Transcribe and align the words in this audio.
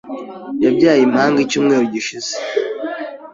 Yabyaye 0.65 1.01
impanga 1.03 1.39
icyumweru 1.41 1.83
gishize. 1.93 2.33